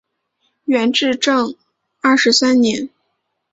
[0.65, 1.53] 元至正
[2.01, 2.89] 二十三年。